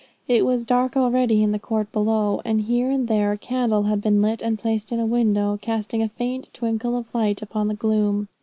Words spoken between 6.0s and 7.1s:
a faint twinkle